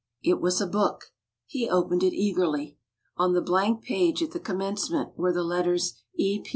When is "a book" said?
0.59-1.13